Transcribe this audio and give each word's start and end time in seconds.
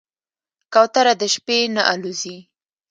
کوتره 0.73 1.13
د 1.21 1.23
شپې 1.33 1.59
نه 1.75 1.81
الوزي. 1.91 2.37